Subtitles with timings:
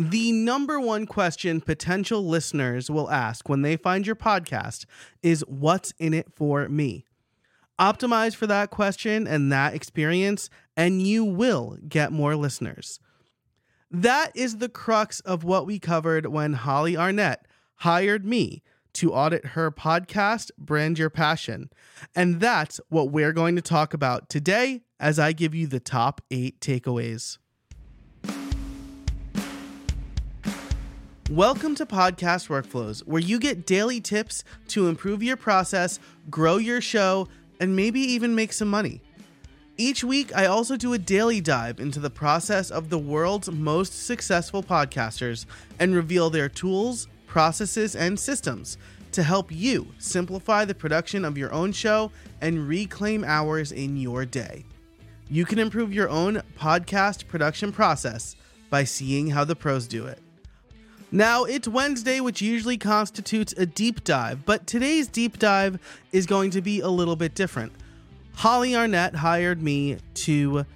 [0.00, 4.84] The number one question potential listeners will ask when they find your podcast
[5.24, 7.04] is What's in it for me?
[7.80, 13.00] Optimize for that question and that experience, and you will get more listeners.
[13.90, 18.62] That is the crux of what we covered when Hollie Arnett hired me
[18.94, 21.70] to audit her podcast, Brand Your Passion.
[22.14, 26.20] And that's what we're going to talk about today as I give you the top
[26.30, 27.38] eight takeaways.
[31.30, 36.00] Welcome to Podcast Workflows, where you get daily tips to improve your process,
[36.30, 37.28] grow your show,
[37.60, 39.02] and maybe even make some money.
[39.76, 44.06] Each week, I also do a daily dive into the process of the world's most
[44.06, 45.44] successful podcasters
[45.78, 48.78] and reveal their tools, processes, and systems
[49.12, 52.10] to help you simplify the production of your own show
[52.40, 54.64] and reclaim hours in your day.
[55.28, 58.34] You can improve your own podcast production process
[58.70, 60.22] by seeing how the pros do it.
[61.10, 65.78] Now, it's Wednesday, which usually constitutes a deep dive, but today's deep dive
[66.12, 67.72] is going to be a little bit different.
[68.34, 70.66] Hollie Arnett hired me to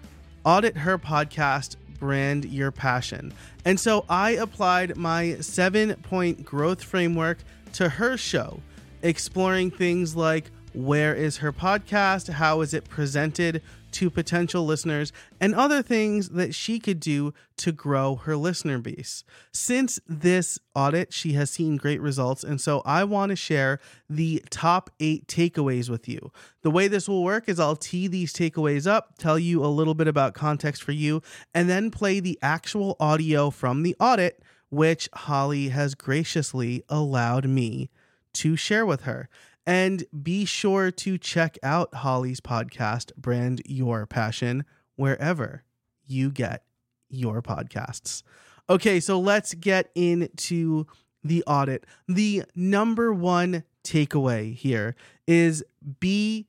[0.42, 3.34] audit her podcast, Brand Your Passion.
[3.67, 7.39] And so I applied my seven point growth framework
[7.75, 8.61] to her show,
[9.03, 13.61] exploring things like where is her podcast, how is it presented
[13.93, 19.25] to potential listeners, and other things that she could do to grow her listener base.
[19.53, 24.43] Since this audit, she has seen great results, and so I want to share the
[24.51, 26.33] top eight takeaways with you.
[26.63, 29.95] The way this will work is I'll tee these takeaways up, tell you a little
[29.95, 31.23] bit about context for you,
[31.55, 37.91] and then play the actual audio from the audit, which Hollie has graciously allowed me
[38.35, 39.29] to share with her.
[39.67, 44.65] And be sure to check out Hollie's podcast, Brand Your Passion,
[44.97, 45.63] wherever
[46.05, 46.65] you get
[47.09, 48.23] your podcasts.
[48.69, 50.87] Okay, so let's get into
[51.23, 51.85] the audit.
[52.09, 54.97] The number one takeaway here
[55.27, 55.65] is
[56.01, 56.49] be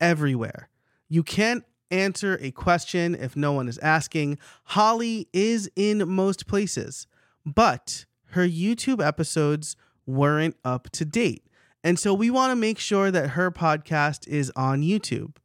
[0.00, 0.68] everywhere.
[1.08, 4.38] You can't answer a question if no one is asking.
[4.64, 7.06] Hollie is in most places,
[7.44, 9.76] but her YouTube episodes
[10.06, 11.44] weren't up to date.
[11.82, 15.36] And so we want to make sure that her podcast is on YouTube.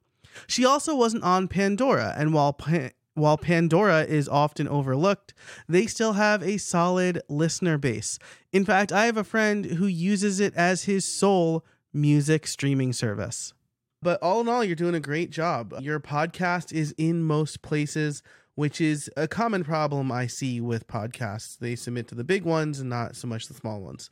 [0.48, 5.34] She also wasn't on Pandora, and while pa- while Pandora is often overlooked,
[5.70, 8.20] they still have a solid listener base.
[8.52, 13.54] In fact, I have a friend who uses it as his sole music streaming service.
[14.02, 15.74] But all in all, you're doing a great job.
[15.80, 18.22] Your podcast is in most places,
[18.56, 21.58] which is a common problem I see with podcasts.
[21.58, 24.10] They submit to the big ones and not so much the small ones.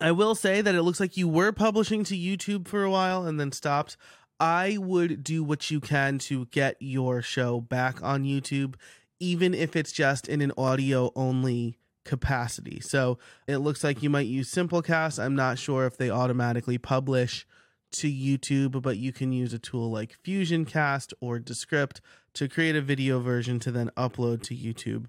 [0.00, 3.26] I will say that it looks like you were publishing to YouTube for a while
[3.26, 3.96] and then stopped.
[4.38, 8.74] I would do what you can to get your show back on YouTube,
[9.18, 12.80] even if it's just in an audio only capacity.
[12.80, 15.22] So it looks like you might use Simplecast.
[15.22, 17.46] I'm not sure if they automatically publish
[17.92, 22.00] to YouTube, but you can use a tool like FusionCast or Descript
[22.34, 25.06] to create a video version to then upload to YouTube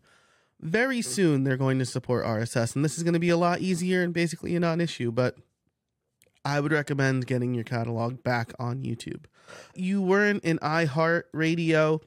[0.59, 3.61] very soon they're going to support RSS, and this is going to be a lot
[3.61, 5.35] easier and basically a non issue, but
[6.43, 9.25] I would recommend getting your catalog back on YouTube.
[9.75, 12.01] You weren't in iHeart Radio,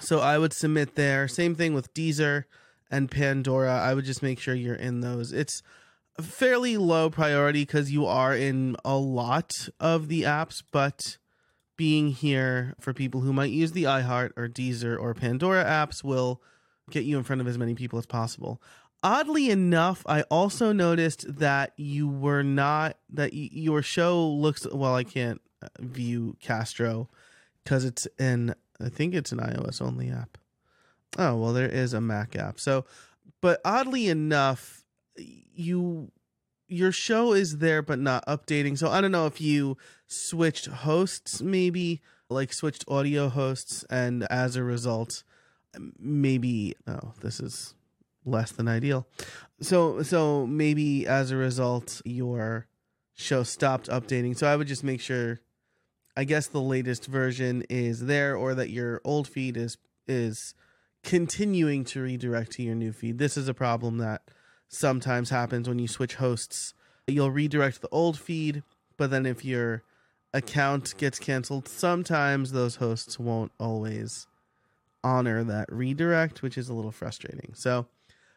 [0.00, 1.28] so I would submit there.
[1.28, 2.44] Same thing with Deezer
[2.90, 3.72] and Pandora.
[3.72, 5.32] I would just make sure you're in those.
[5.32, 5.62] It's
[6.20, 11.18] fairly low priority because you are in a lot of the apps, but
[11.76, 16.42] being here for people who might use the iHeart or Deezer or Pandora apps will
[16.90, 18.60] get you in front of as many people as possible.
[19.02, 24.94] Oddly enough, I also noticed that you were not that y- your show looks well.
[24.94, 27.08] I can't uh, view Castro
[27.62, 30.38] because it's in I think it's an iOS only app.
[31.16, 32.58] Oh well, there is a Mac app.
[32.58, 32.84] So,
[33.40, 34.84] but oddly enough,
[35.16, 36.10] you
[36.66, 38.76] your show is there but not updating.
[38.76, 44.56] So I don't know if you switched hosts, maybe like switched audio hosts, and as
[44.56, 45.22] a result,
[45.98, 47.74] maybe oh this is
[48.24, 49.06] less than ideal.
[49.60, 52.66] So so maybe as a result your
[53.14, 54.36] show stopped updating.
[54.36, 55.40] So i would just make sure
[56.16, 60.54] i guess the latest version is there or that your old feed is is
[61.02, 63.18] continuing to redirect to your new feed.
[63.18, 64.22] This is a problem that
[64.68, 66.74] sometimes happens when you switch hosts.
[67.06, 68.62] You'll redirect the old feed
[68.98, 69.82] but then if your
[70.34, 74.26] account gets canceled sometimes those hosts won't always
[75.04, 77.52] honor that redirect, which is a little frustrating.
[77.54, 77.86] So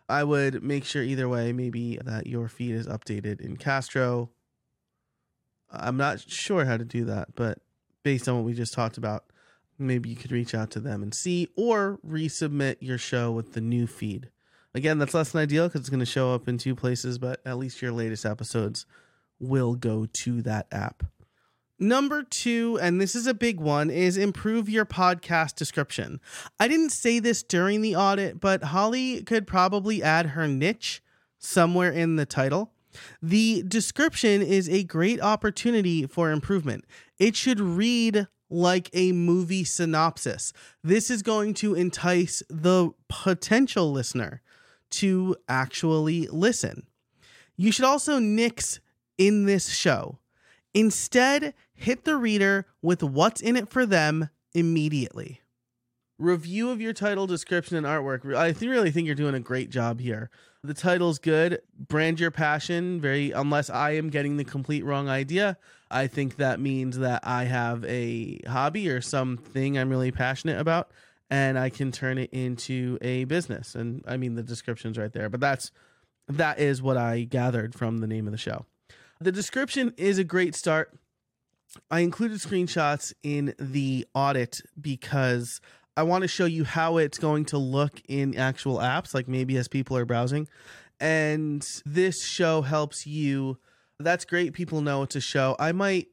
[0.08, 4.30] I would make sure either way, maybe that your feed is updated in Castro.
[5.72, 7.60] I'm not sure how to do that, but
[8.04, 9.26] based on what we just talked about,
[9.80, 13.62] maybe you could reach out to them and see or resubmit your show with the
[13.62, 14.30] new feed.
[14.74, 17.42] Again, that's less than ideal because it's going to show up in two places, but
[17.46, 18.86] at least your latest episodes
[19.40, 21.04] will go to that app.
[21.82, 26.22] Number two, and this is a big one, is improve your podcast description.
[26.60, 31.02] I didn't say this during the audit, but Hollie could probably add her niche
[31.40, 32.72] somewhere in the title.
[33.20, 36.86] The description is a great opportunity for improvement.
[37.18, 40.54] It should read like a movie synopsis.
[40.84, 44.44] This is going to entice the potential listener
[44.92, 46.86] to actually listen.
[47.58, 48.80] You should also nix
[49.18, 50.20] in this show.
[50.74, 55.42] Instead, hit the reader with what's in it for them immediately.
[56.18, 58.36] Review of your title, description, and artwork.
[58.36, 60.30] I really think you're doing a great job here.
[60.64, 61.62] The title's good.
[61.76, 63.02] Brand your passion.
[63.02, 65.58] Very, unless I am getting the complete wrong idea.
[65.90, 70.92] I think that means that I have a hobby or something I'm really passionate about,
[71.30, 73.74] and I can turn it into a business.
[73.74, 75.72] And I mean, the description's right there, but that's
[76.28, 78.66] that is what I gathered from the name of the show.
[79.22, 80.98] The description is a great start.
[81.92, 85.62] I included screenshots in the audit because
[85.96, 89.58] I want to show you how it's going to look in actual apps, like maybe
[89.58, 90.48] as people are browsing.
[91.00, 93.60] And this show helps you.
[94.00, 94.54] That's great.
[94.54, 95.56] People know it's a show.
[95.60, 96.08] I might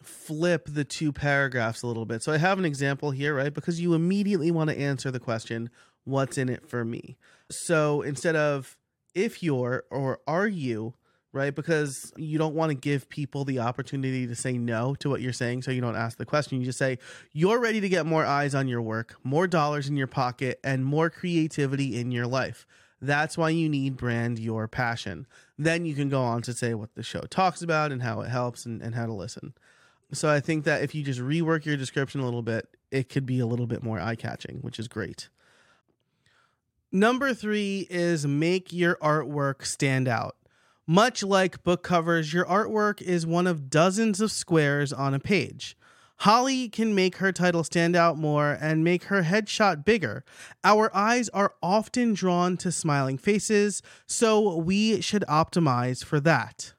[0.00, 2.22] flip the two paragraphs a little bit.
[2.22, 3.52] So I have an example here, right?
[3.52, 5.70] Because you immediately want to answer the question,
[6.04, 7.16] what's in it for me?
[7.50, 8.76] So instead of
[9.12, 10.94] if you're or are you,
[11.32, 11.54] right?
[11.54, 15.32] Because you don't want to give people the opportunity to say no to what you're
[15.32, 15.62] saying.
[15.62, 16.58] So you don't ask the question.
[16.58, 16.98] You just say,
[17.32, 20.84] you're ready to get more eyes on your work, more dollars in your pocket, and
[20.84, 22.66] more creativity in your life.
[23.00, 25.26] That's why you need brand your passion.
[25.56, 28.28] Then you can go on to say what the show talks about and how it
[28.28, 29.54] helps and, and how to listen.
[30.12, 33.26] So I think that if you just rework your description a little bit, it could
[33.26, 35.28] be a little bit more eye catching, which is great.
[36.90, 40.36] Number three is make your artwork stand out.
[40.90, 45.76] Much like book covers, your artwork is one of dozens of squares on a page.
[46.20, 50.24] Hollie can make her title stand out more and make her headshot bigger.
[50.64, 56.72] Our eyes are often drawn to smiling faces, so we should optimize for that.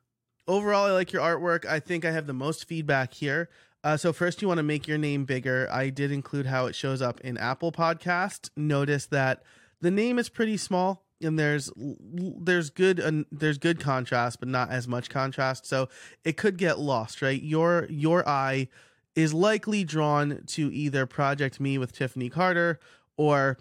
[0.48, 1.68] Overall, I like your artwork.
[1.68, 3.48] I think I have the most feedback here.
[3.84, 5.70] Uh, so first, you want to make your name bigger.
[5.72, 8.50] I did include how it shows up in Apple Podcast.
[8.58, 9.44] Notice that
[9.82, 14.71] the name is pretty small and there's there's good uh, there's good contrast but not
[14.71, 15.66] as much contrast.
[15.66, 15.89] So
[16.24, 17.42] it could get lost right?
[17.42, 18.68] Your your eye
[19.16, 22.80] is likely drawn to either project me with tiffany carter
[23.18, 23.57] or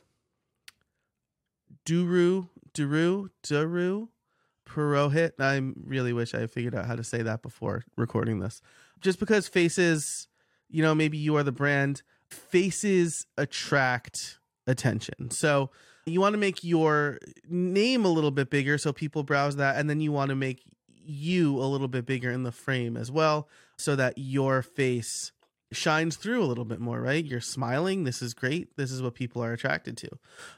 [1.84, 4.08] duru duru duru
[4.68, 5.32] purohit.
[5.38, 8.60] I really wish i figured out how to say that before recording this.
[9.00, 10.28] Just because faces
[10.68, 15.30] you know maybe you are the brand faces attract attention.
[15.30, 15.70] So
[16.10, 17.18] you want to make your
[17.48, 20.62] name a little bit bigger so people browse that and then you want to make
[21.08, 25.32] you a little bit bigger in the frame as well so that your face
[25.72, 27.24] shines through a little bit more right?
[27.24, 30.08] You're smiling this is great this is what people are attracted to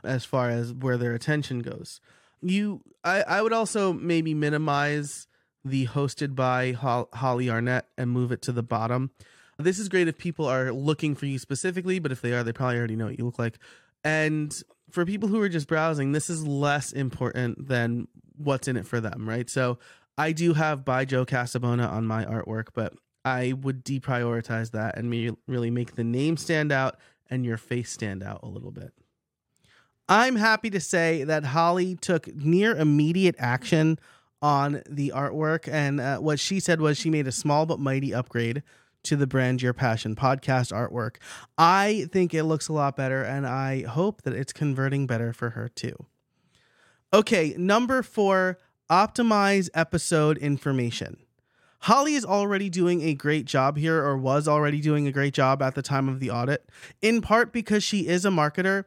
[0.05, 2.01] as far as where their attention goes.
[2.43, 5.27] You i, I would also maybe minimize
[5.65, 9.11] the hosted by hollie arnett and move it to the bottom.
[9.59, 12.53] This is great if people are looking for you specifically but if they are they
[12.53, 13.59] probably already know what you look like.
[14.03, 14.61] And
[14.91, 19.01] for people who are just browsing, this is less important than what's in it for
[19.01, 19.49] them, right?
[19.49, 19.79] So
[20.19, 25.37] I do have by Joe Casabona on my artwork, but I would deprioritize that and
[25.47, 26.97] really make the name stand out
[27.29, 28.93] and your face stand out a little bit.
[30.09, 33.99] I'm happy to say that Hollie took near immediate action
[34.43, 38.13] on the artwork, and uh, what she said was she made a small but mighty
[38.13, 38.63] upgrade
[39.05, 41.17] to the Brand Your Passion podcast artwork.
[41.57, 45.51] I think it looks a lot better, and I hope that it's converting better for
[45.51, 46.07] her too.
[47.13, 48.59] Okay, number four
[48.91, 51.17] optimize episode information.
[51.85, 55.63] Hollie is already doing a great job here, or was already doing a great job
[55.63, 56.69] at the time of the audit,
[57.01, 58.85] in part because she is a marketer,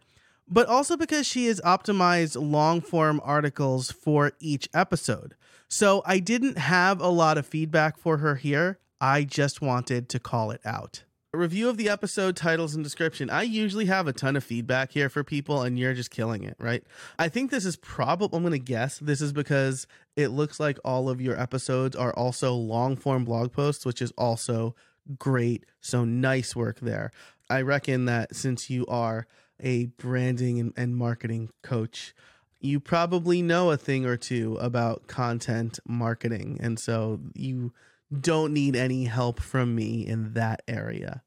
[0.48, 5.36] but also because she has optimized long form articles for each episode.
[5.67, 8.77] So I didn't have a lot of feedback for her here.
[9.03, 11.03] I just wanted to call it out.
[11.33, 13.29] A review of the episode titles and description.
[13.29, 16.55] I usually have a ton of feedback here for people, and you're just killing it,
[16.57, 16.86] right?
[17.19, 20.79] I think this is probably, I'm going to guess this is because it looks like
[20.86, 24.74] all of your episodes are also long form blog posts, which is also
[25.19, 25.65] great.
[25.81, 27.12] So nice work there.
[27.50, 29.27] I reckon that since you are
[29.60, 32.15] a branding and, and marketing coach,
[32.62, 36.57] you probably know a thing or two about content marketing.
[36.62, 37.74] And so you
[38.22, 41.24] don't need any help from me in that area.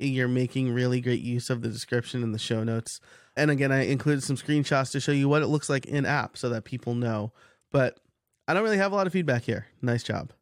[0.00, 3.00] you're making really great use of the description and the show notes.
[3.36, 6.36] And again, I included some screenshots to show you what it looks like in app
[6.36, 7.32] so that people know.
[7.72, 7.98] But
[8.46, 9.66] I don't really have a lot of feedback here.
[9.82, 10.32] Nice job.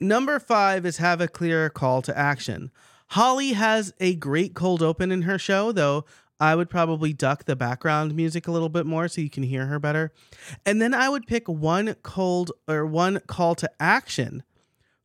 [0.00, 2.70] Number five is have a clear call to action.
[3.08, 6.04] Hollie has a great cold open in her show, though
[6.40, 9.66] I would probably duck the background music a little bit more so you can hear
[9.66, 10.12] her better.
[10.66, 14.42] And then I would pick one cold or one call to action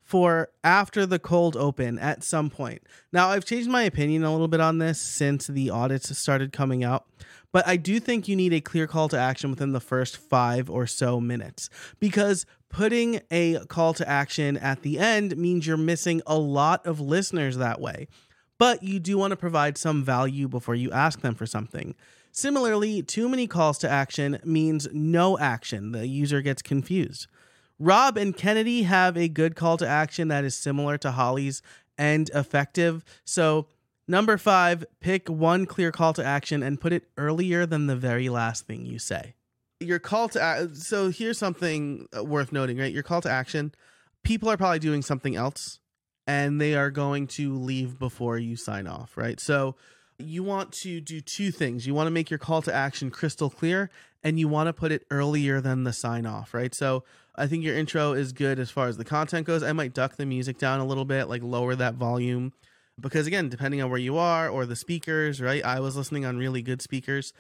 [0.09, 2.81] for after the cold open at some point.
[3.13, 6.83] Now, I've changed my opinion a little bit on this since the audits started coming
[6.83, 7.05] out,
[7.51, 10.67] but I do think you need a clear call to action within the first five
[10.67, 16.23] or so minutes because putting a call to action at the end means you're missing
[16.25, 18.07] a lot of listeners that way.
[18.57, 21.93] But you do want to provide some value before you ask them for something.
[22.31, 25.91] Similarly, too many calls to action means no action.
[25.91, 27.27] The user gets confused.
[27.79, 31.61] Rob and Kennedy have a good call to action that is similar to Hollie's
[31.97, 33.05] and effective.
[33.23, 33.67] So,
[34.07, 38.27] number five, pick one clear call to action and put it earlier than the very
[38.27, 39.35] last thing you say.
[39.79, 42.91] Your call to so here's something uh, worth noting, right?
[42.91, 43.73] Your call to action,
[44.23, 45.79] people are probably doing something else
[46.27, 49.39] and they are going to leave before you sign off, right?
[49.39, 49.75] So,
[50.19, 51.87] you want to do two things.
[51.87, 53.89] You want to make your call to action crystal clear
[54.23, 56.75] and you want to put it earlier than the sign off, right?
[56.75, 57.03] So
[57.39, 59.63] I think your intro is good as far as the content goes.
[59.63, 62.51] I might duck the music down a little bit, like lower that volume.
[62.99, 65.63] Because again, depending on where you are or the speakers, right?
[65.63, 67.31] I was listening on really good speakers,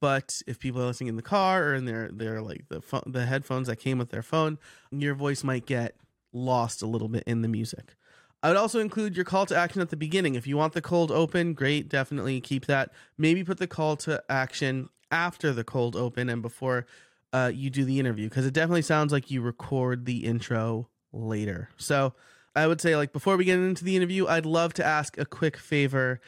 [0.00, 3.04] but if people are listening in the car or in their their like the phone,
[3.06, 4.58] the headphones that came with their phone,
[4.90, 5.94] your voice might get
[6.32, 7.94] lost a little bit in the music.
[8.42, 10.34] I would also include your call to action at the beginning.
[10.34, 12.90] If you want the cold open, great, definitely keep that.
[13.16, 16.86] Maybe put the call to action after the cold open and before
[17.34, 21.68] uh, you do the interview because it definitely sounds like you record the intro later.
[21.76, 22.14] So
[22.54, 25.24] I would say, like, before we get into the interview, I'd love to ask a
[25.24, 26.20] quick favor.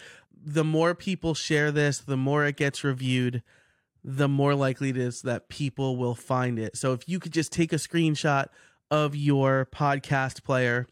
[0.44, 3.44] The more people share this, the more it gets reviewed,
[4.02, 6.76] the more likely it is that people will find it.
[6.76, 8.46] So if you could just take a screenshot
[8.90, 10.88] of your podcast player,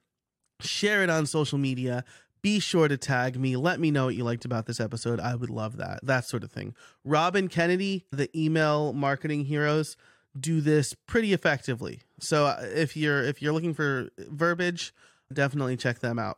[0.60, 2.04] share it on social media,
[2.44, 3.56] be sure to tag me.
[3.56, 5.18] Let me know what you liked about this episode.
[5.18, 6.00] I would love that.
[6.02, 6.74] That sort of thing.
[7.02, 9.96] Rob and Kennedy, the email marketing heroes,
[10.38, 12.02] do this pretty effectively.
[12.20, 14.92] So uh, if you're if you're looking for verbiage,
[15.32, 16.36] definitely check them out.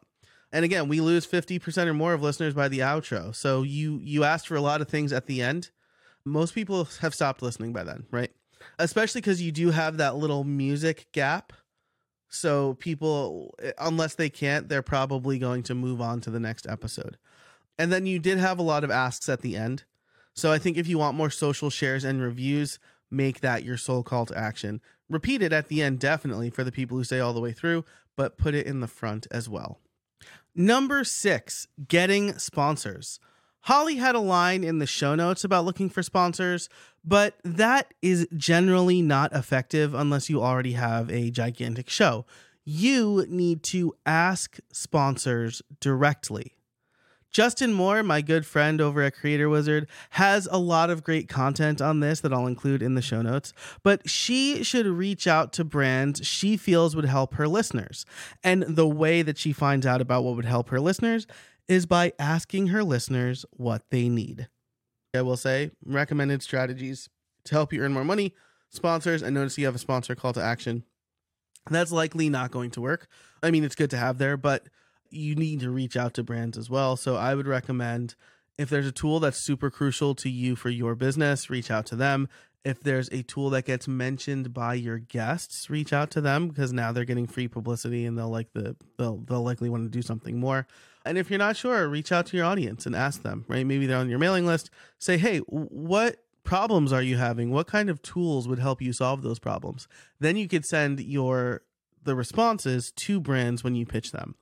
[0.53, 3.35] And again, we lose 50% or more of listeners by the outro.
[3.35, 5.71] So you you asked for a lot of things at the end.
[6.25, 8.31] Most people have stopped listening by then, right?
[8.79, 11.53] Especially cuz you do have that little music gap
[12.29, 16.67] so people, eh, unless they can't, they're probably going to move on to the next
[16.69, 17.17] episode.
[17.79, 19.85] And then you did have a lot of asks at the end.
[20.35, 22.79] So I think if you want more social shares and reviews,
[23.11, 24.81] make that your sole call to action.
[25.09, 27.85] Repeat it at the end, definitely, for the people who stay all the way through,
[28.17, 29.79] but put it in the front as well.
[30.55, 33.21] Number six, getting sponsors.
[33.61, 36.69] Hollie had a line in the show notes about looking for sponsors,
[37.07, 42.27] but that is generally not effective unless you already have a gigantic show.
[42.65, 46.53] You need to ask sponsors directly.
[47.31, 51.83] Justin Moore, my good friend over at Creator Wizard, has a lot of great content
[51.83, 53.53] on this that I'll include in the show notes.
[53.83, 58.07] But she should reach out to brands she feels would help her listeners.
[58.43, 61.27] And the way that she finds out about what would help her listeners
[61.69, 64.49] is by asking her listeners what they need.
[65.17, 67.09] I will say recommended strategies
[67.45, 68.35] to help you earn more money,
[68.71, 70.85] sponsors, and notice you have a sponsor call to action.
[71.71, 73.09] That's likely not going to work.
[73.43, 74.69] I mean, it's good to have there, but
[75.11, 76.97] you need to reach out to brands as well.
[76.97, 78.15] So I would recommend
[78.59, 81.97] if there's a tool that's super crucial to you for your business, reach out to
[81.97, 82.29] them.
[82.67, 86.73] If there's a tool that gets mentioned by your guests, reach out to them because
[86.73, 90.03] now they're getting free publicity and they'll like the they'll they'll likely want to do
[90.03, 90.67] something more.
[91.05, 93.65] And if you're not sure, reach out to your audience and ask them, right?
[93.65, 94.71] Maybe they're on your mailing list.
[94.99, 97.53] Say, hey, what problems are you having?
[97.53, 99.87] What kind of tools would help you solve those problems?
[100.19, 101.63] Then you could send your
[102.03, 104.35] the responses to brands when you pitch them.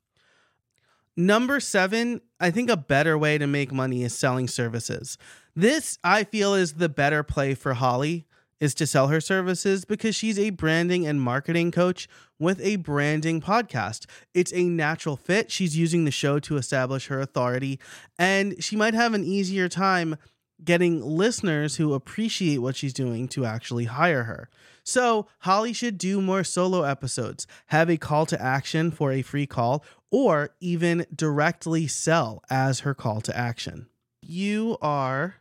[1.16, 5.16] Number seven, I think a better way to make money is selling services.
[5.57, 8.27] This, I feel, is the better play for Hollie
[8.59, 12.09] is to sell her services because she's a branding and marketing coach
[12.39, 14.07] with a branding podcast.
[14.33, 15.53] It's a natural fit.
[15.53, 17.79] She's using the show to establish her authority,
[18.19, 20.17] and she might have an easier time
[20.63, 24.49] getting listeners who appreciate what she's doing to actually hire her.
[24.83, 29.47] So, Hollie should do more solo episodes, have a call to action for a free
[29.47, 33.89] call, or even directly sell as her call to action.
[34.23, 35.37] You are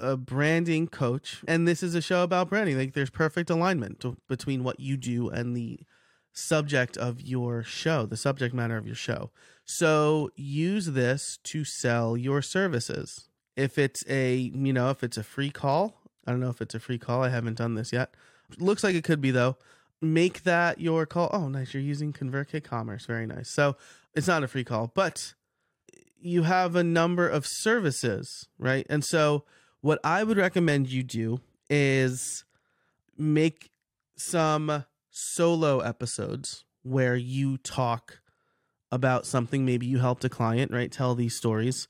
[0.00, 2.78] a branding coach, and this is a show about branding.
[2.78, 5.80] Like there's perfect alignment to, between what you do and the
[6.32, 9.30] subject of your show, the subject matter of your show.
[9.64, 13.28] So use this to sell your services.
[13.56, 16.74] If it's a, you know, if it's a free call, I don't know if it's
[16.74, 17.22] a free call.
[17.22, 18.14] I haven't done this yet.
[18.58, 19.56] Looks like it could be though.
[20.02, 21.30] Make that your call.
[21.32, 21.72] Oh, nice.
[21.72, 23.06] You're using ConvertKit Commerce.
[23.06, 23.48] Very nice.
[23.48, 23.76] So
[24.12, 25.34] it's not a free call, but
[26.20, 28.86] you have a number of services, right?
[28.90, 29.44] And so
[29.84, 32.46] what I would recommend you do is
[33.18, 33.70] make
[34.16, 38.20] some solo episodes where you talk
[38.90, 41.86] about something maybe you helped a client right tell these stories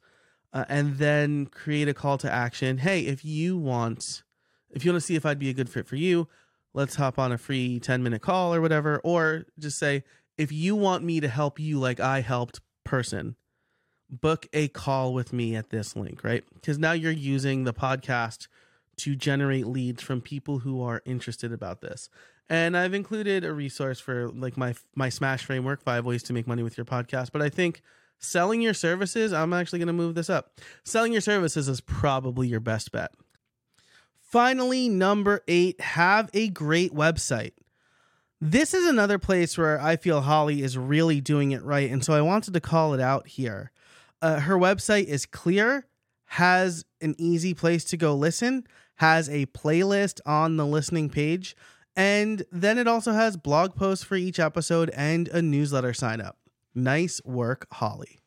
[0.52, 2.78] uh, and then create a call to action.
[2.78, 4.24] Hey if you want
[4.72, 6.26] if you want to see if i'd be a good fit for you
[6.72, 9.00] let's hop on a free 10 minute call or whatever.
[9.04, 10.02] Or just say
[10.36, 13.36] if you want me to help you like i helped person
[14.10, 18.46] book a call with me at this link right because now you're using the podcast
[18.96, 22.08] to generate leads from people who are interested about this.
[22.48, 26.46] And I've included a resource for like my my Smash framework, five ways to make
[26.46, 27.32] money with your podcast.
[27.32, 27.80] But I think
[28.18, 30.60] selling your services, I'm actually going to move this up.
[30.84, 33.12] Selling your services is probably your best bet.
[34.20, 37.52] Finally, number eight, have a great website.
[38.40, 41.90] This is another place where I feel Hollie is really doing it right.
[41.90, 43.70] And so I wanted to call it out here.
[44.24, 45.86] Uh, her website is clear,
[46.24, 51.54] has an easy place to go listen, has a playlist on the listening page,
[51.94, 56.38] and then it also has blog posts for each episode and a newsletter sign up.
[56.74, 58.20] Nice work, Hollie.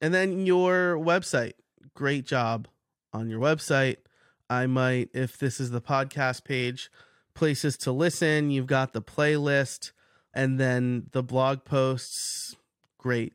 [0.00, 1.52] And then your website.
[1.94, 2.66] Great job
[3.12, 3.98] on your website.
[4.50, 6.90] I might, if this is the podcast page,
[7.34, 9.92] places to listen, you've got the playlist,
[10.34, 12.56] and then the blog posts.
[12.98, 13.34] Great.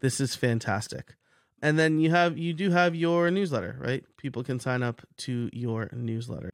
[0.00, 1.16] This is fantastic
[1.62, 5.48] and then you have you do have your newsletter right people can sign up to
[5.52, 6.50] your newsletter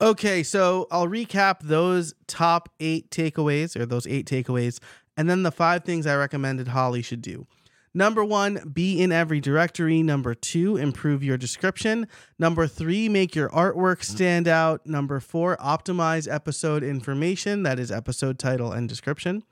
[0.00, 4.78] okay so i'll recap those top eight takeaways or those eight takeaways
[5.16, 7.46] and then the five things i recommended hollie should do
[7.94, 10.02] Number one, be in every directory.
[10.02, 12.08] Number two, improve your description.
[12.38, 14.86] Number three, make your artwork stand out.
[14.86, 17.64] Number four, optimize episode information.
[17.64, 19.42] That is episode title and description.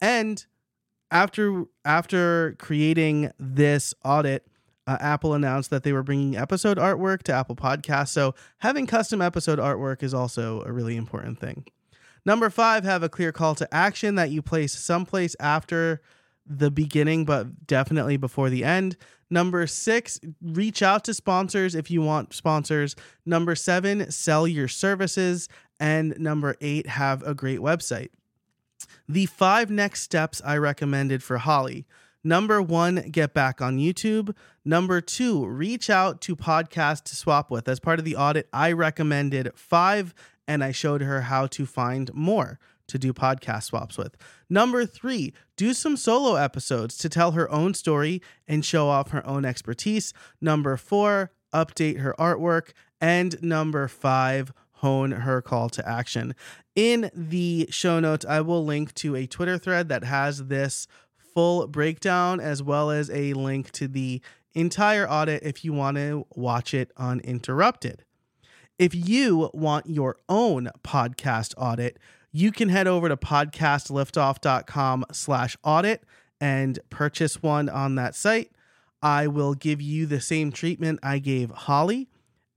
[0.00, 0.46] And
[1.10, 4.46] after after creating this audit,
[4.86, 8.08] uh, Apple announced that they were bringing episode artwork to Apple Podcasts.
[8.08, 11.64] So having custom episode artwork is also a really important thing.
[12.24, 16.02] Number five, have a clear call to action that you place someplace after
[16.46, 18.96] the beginning, but definitely before the end.
[19.30, 22.96] Number six, reach out to sponsors if you want sponsors.
[23.26, 25.48] Number seven, sell your services.
[25.78, 28.08] And number eight, have a great website.
[29.08, 31.86] The five next steps I recommended for Hollie.
[32.24, 34.34] Number one, get back on YouTube.
[34.64, 37.68] Number two, reach out to podcasts to swap with.
[37.68, 40.14] As part of the audit, I recommended five
[40.46, 44.16] and I showed her how to find more to do podcast swaps with.
[44.48, 49.24] Number three, do some solo episodes to tell her own story and show off her
[49.26, 50.12] own expertise.
[50.40, 52.72] Number four, update her artwork.
[53.00, 56.34] And number five, hone her call to action.
[56.74, 60.86] In the show notes, I will link to a Twitter thread that has this
[61.16, 64.20] full breakdown as well as a link to the
[64.54, 68.04] entire audit if you want to watch it uninterrupted.
[68.78, 71.98] If you want your own podcast audit,
[72.32, 76.04] you can head over to podcastliftoff.com slash audit
[76.40, 78.52] and purchase one on that site.
[79.02, 82.08] I will give you the same treatment I gave Hollie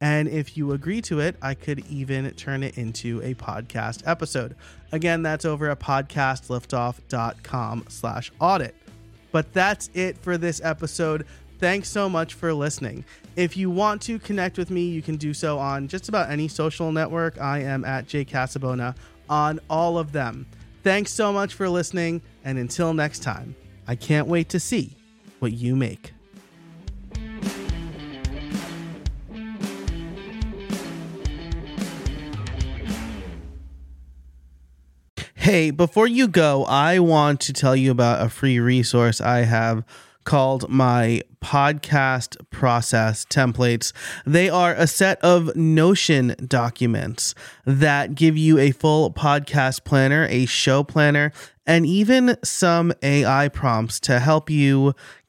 [0.01, 4.55] and if you agree to it, I could even turn it into a podcast episode.
[4.91, 8.75] Again, that's over at podcastliftoff.com slash audit.
[9.31, 11.25] But that's it for this episode.
[11.59, 13.05] Thanks so much for listening.
[13.35, 16.47] If you want to connect with me, you can do so on just about any
[16.47, 17.39] social network.
[17.39, 18.95] I am at Jay Casabona
[19.29, 20.47] on all of them.
[20.83, 23.55] Thanks so much for listening, and until next time,
[23.87, 24.97] I can't wait to see
[25.39, 26.13] what you make.
[35.51, 39.83] Hey, before you go, I want to tell you about a free resource I have
[40.23, 43.91] called my podcast process templates.
[44.25, 47.35] They are a set of Notion documents
[47.65, 51.33] that give you a full podcast planner, a show planner,
[51.67, 54.95] and even some AI prompts to help you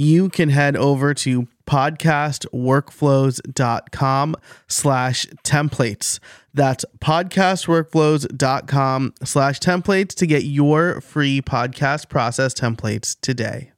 [0.00, 4.36] you can head over to podcastworkflows.com
[4.66, 6.18] slash templates.
[6.52, 13.70] That's podcastworkflows.com slash templates to get your free podcast process templates today.